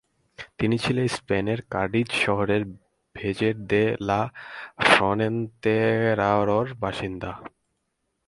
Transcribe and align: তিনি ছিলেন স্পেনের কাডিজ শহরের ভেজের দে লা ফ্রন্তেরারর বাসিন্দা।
তিনি 0.57 0.75
ছিলেন 0.77 1.07
স্পেনের 1.07 1.59
কাডিজ 1.69 2.07
শহরের 2.23 2.63
ভেজের 3.15 3.55
দে 3.67 3.83
লা 4.01 4.21
ফ্রন্তেরারর 4.79 6.67
বাসিন্দা। 6.79 7.31